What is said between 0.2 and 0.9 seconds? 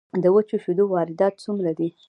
د وچو شیدو